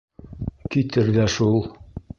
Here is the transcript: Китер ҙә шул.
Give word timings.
Китер 0.75 1.13
ҙә 1.19 1.29
шул. 1.37 1.59